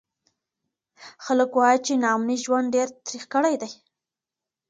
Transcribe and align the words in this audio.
خلک 1.25 1.51
وایي 1.55 1.79
چې 1.85 1.93
ناامني 2.03 2.37
ژوند 2.43 2.67
ډېر 2.75 2.87
تریخ 3.05 3.23
کړی 3.33 3.53
دی. 3.61 3.71